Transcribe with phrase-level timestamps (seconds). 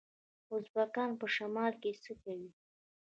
[0.55, 2.49] ازبکان په شمال کې څه کوي؟